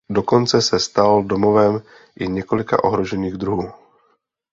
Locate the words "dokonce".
0.09-0.61